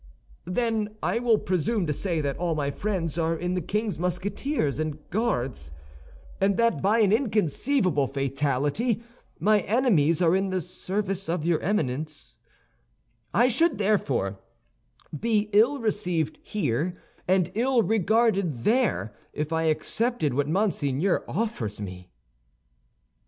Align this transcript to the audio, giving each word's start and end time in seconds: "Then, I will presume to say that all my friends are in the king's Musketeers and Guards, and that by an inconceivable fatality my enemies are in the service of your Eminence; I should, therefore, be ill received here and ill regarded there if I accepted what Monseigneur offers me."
"Then, 0.47 0.95
I 1.03 1.19
will 1.19 1.37
presume 1.37 1.85
to 1.85 1.93
say 1.93 2.21
that 2.21 2.35
all 2.37 2.55
my 2.55 2.71
friends 2.71 3.19
are 3.19 3.35
in 3.35 3.53
the 3.53 3.61
king's 3.61 3.99
Musketeers 3.99 4.79
and 4.79 4.97
Guards, 5.11 5.73
and 6.41 6.57
that 6.57 6.81
by 6.81 7.01
an 7.01 7.11
inconceivable 7.11 8.07
fatality 8.07 9.03
my 9.39 9.59
enemies 9.59 10.19
are 10.19 10.35
in 10.35 10.49
the 10.49 10.59
service 10.59 11.29
of 11.29 11.45
your 11.45 11.59
Eminence; 11.59 12.39
I 13.31 13.47
should, 13.47 13.77
therefore, 13.77 14.39
be 15.19 15.51
ill 15.53 15.79
received 15.79 16.39
here 16.41 16.95
and 17.27 17.51
ill 17.53 17.83
regarded 17.83 18.51
there 18.63 19.13
if 19.33 19.53
I 19.53 19.65
accepted 19.65 20.33
what 20.33 20.47
Monseigneur 20.47 21.23
offers 21.27 21.79
me." 21.79 22.09